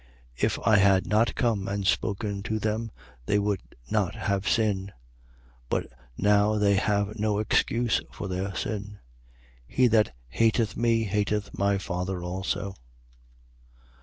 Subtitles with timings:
[0.35, 0.43] 15:22.
[0.45, 2.89] If I had not come and spoken to them,
[3.27, 3.61] they would
[3.91, 4.91] not have sin:
[5.69, 5.85] but
[6.17, 8.97] now they have no excuse for their sin.
[9.69, 9.75] 15:23.
[9.75, 12.73] He that hateth me hateth my Father also.